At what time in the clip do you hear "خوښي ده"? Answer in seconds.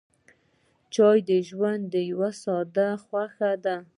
3.03-3.75